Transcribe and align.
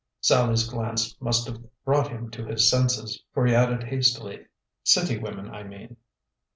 Sallie's 0.19 0.67
glance 0.67 1.15
must 1.21 1.45
have 1.45 1.61
brought 1.85 2.07
him 2.07 2.31
to 2.31 2.43
his 2.43 2.67
senses, 2.67 3.23
for 3.35 3.45
he 3.45 3.53
added 3.53 3.83
hastily, 3.83 4.47
"City 4.83 5.19
women, 5.19 5.51
I 5.53 5.61
mean." 5.61 5.95